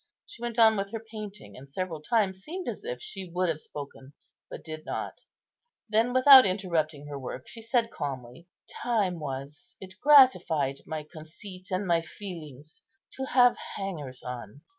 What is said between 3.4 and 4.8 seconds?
have spoken, but